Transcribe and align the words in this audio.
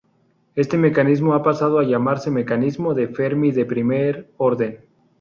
Este 0.55 0.79
mecanismo 0.79 1.35
ha 1.35 1.43
pasado 1.43 1.77
a 1.77 1.83
llamarse 1.83 2.31
"Mecanismo 2.31 2.95
de 2.95 3.07
Fermi 3.07 3.51
de 3.51 3.65
primer 3.65 4.31
orden". 4.37 4.79